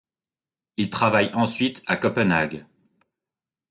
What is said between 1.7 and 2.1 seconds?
à